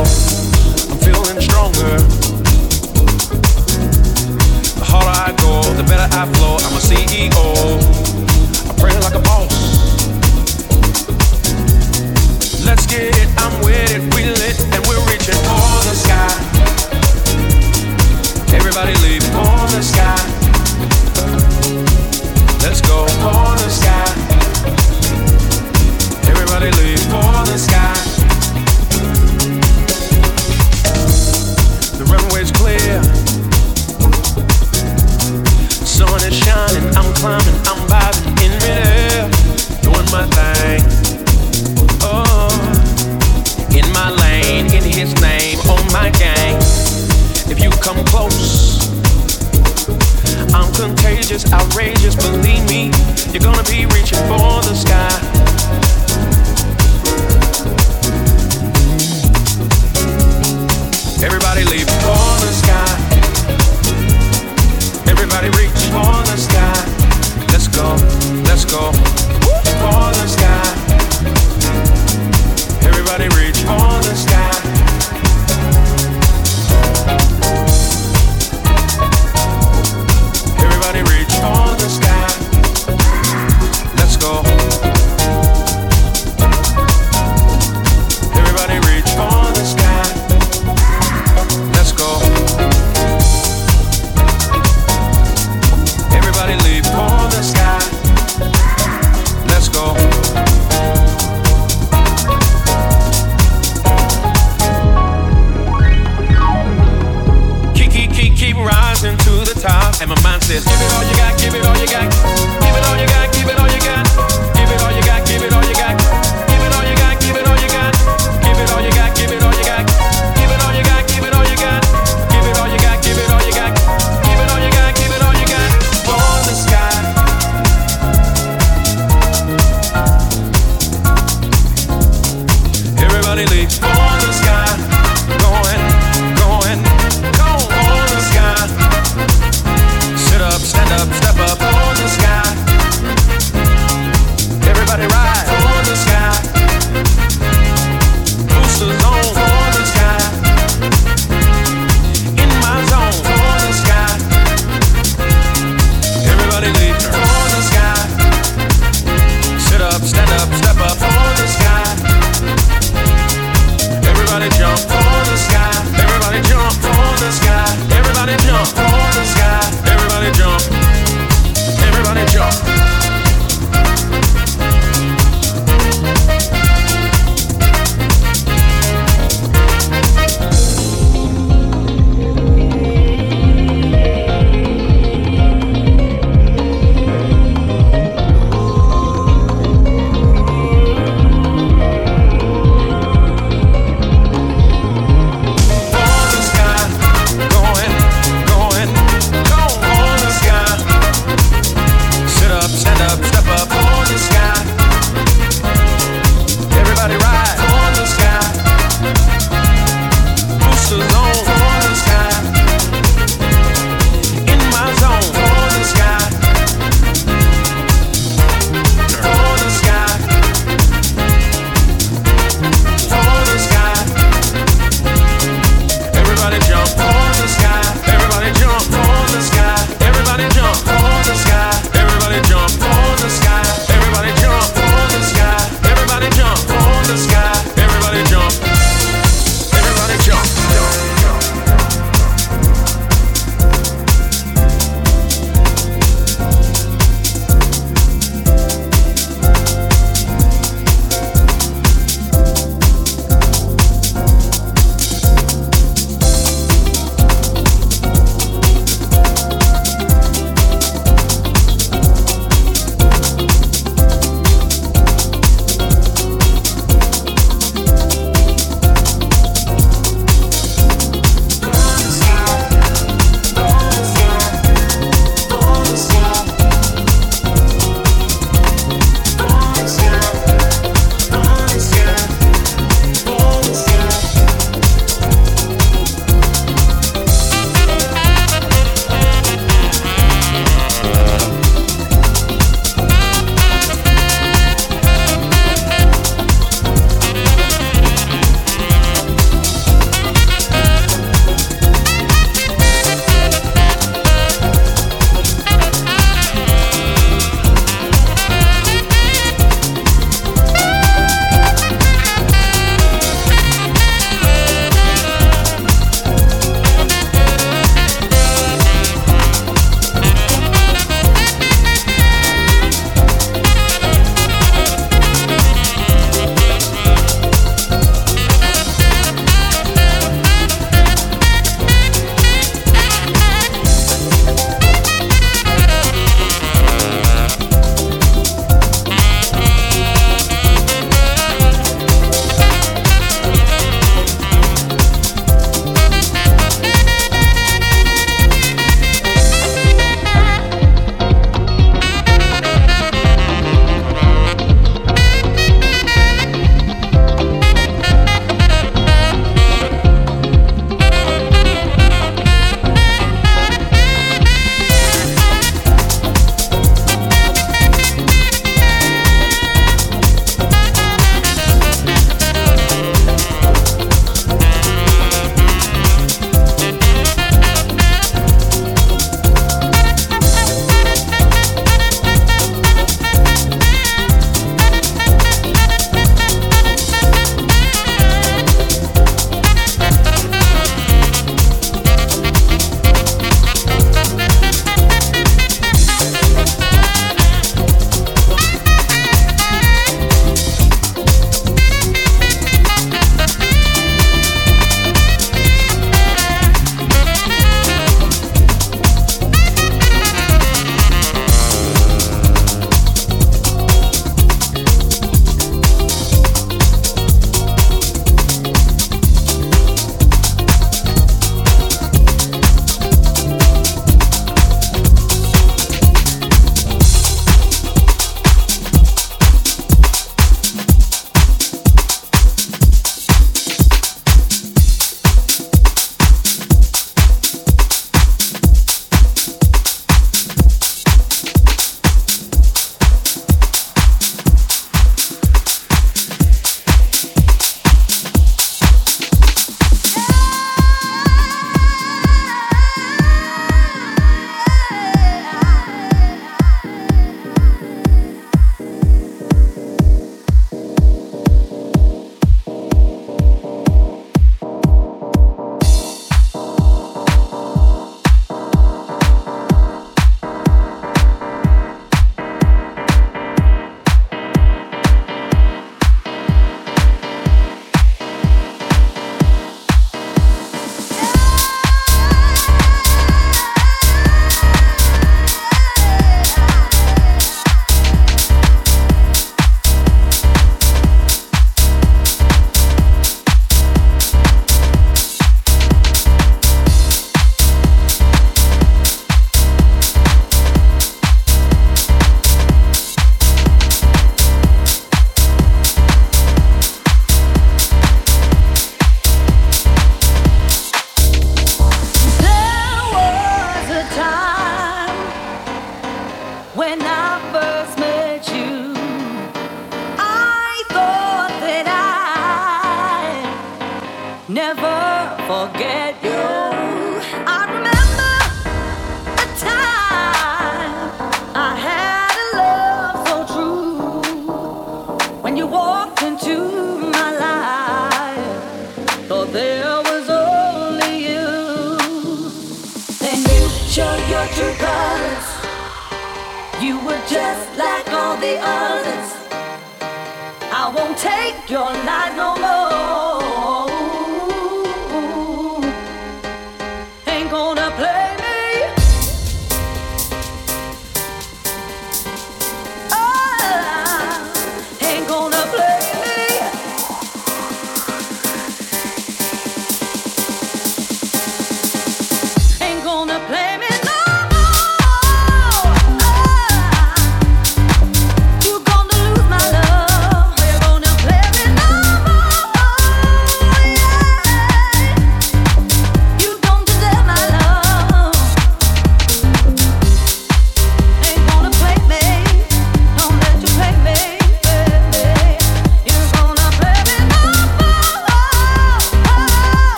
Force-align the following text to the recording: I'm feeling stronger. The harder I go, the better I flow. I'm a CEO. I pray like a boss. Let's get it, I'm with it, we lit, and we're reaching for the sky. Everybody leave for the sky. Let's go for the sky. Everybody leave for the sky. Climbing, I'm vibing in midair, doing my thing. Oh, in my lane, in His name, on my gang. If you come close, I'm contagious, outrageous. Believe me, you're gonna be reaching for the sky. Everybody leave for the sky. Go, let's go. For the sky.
I'm 0.00 0.98
feeling 1.02 1.40
stronger. 1.40 1.98
The 4.78 4.84
harder 4.84 5.10
I 5.10 5.34
go, 5.42 5.62
the 5.74 5.82
better 5.82 6.08
I 6.14 6.24
flow. 6.34 6.54
I'm 6.62 6.74
a 6.74 6.80
CEO. 6.80 7.44
I 8.68 8.74
pray 8.78 8.94
like 9.00 9.14
a 9.14 9.22
boss. 9.26 9.54
Let's 12.64 12.86
get 12.86 13.10
it, 13.16 13.28
I'm 13.38 13.58
with 13.64 13.90
it, 13.90 14.02
we 14.14 14.24
lit, 14.26 14.60
and 14.72 14.86
we're 14.86 15.02
reaching 15.10 15.40
for 15.48 15.66
the 15.88 15.96
sky. 15.98 16.30
Everybody 18.54 18.94
leave 19.02 19.24
for 19.34 19.66
the 19.74 19.82
sky. 19.82 20.18
Let's 22.62 22.80
go 22.82 23.06
for 23.22 23.50
the 23.62 23.70
sky. 23.70 24.06
Everybody 26.30 26.70
leave 26.82 27.00
for 27.10 27.44
the 27.50 27.58
sky. 27.58 27.87
Climbing, 37.18 37.58
I'm 37.66 37.80
vibing 37.90 38.30
in 38.44 38.52
midair, 38.62 39.28
doing 39.82 40.08
my 40.14 40.24
thing. 40.38 40.80
Oh, 42.02 42.48
in 43.74 43.86
my 43.92 44.10
lane, 44.22 44.66
in 44.66 44.84
His 44.84 45.12
name, 45.20 45.58
on 45.66 45.82
my 45.92 46.10
gang. 46.10 46.56
If 47.50 47.58
you 47.60 47.70
come 47.82 48.04
close, 48.06 48.86
I'm 50.54 50.72
contagious, 50.74 51.52
outrageous. 51.52 52.14
Believe 52.14 52.64
me, 52.68 52.92
you're 53.32 53.42
gonna 53.42 53.64
be 53.64 53.86
reaching 53.86 54.22
for 54.30 54.62
the 54.62 54.74
sky. 54.74 55.10
Everybody 61.24 61.64
leave 61.64 61.88
for 61.88 62.30
the 62.46 62.52
sky. 62.52 63.07
Go, 67.78 67.94
let's 68.44 68.64
go. 68.64 68.92
For 68.92 70.10
the 70.12 70.26
sky. 70.26 70.57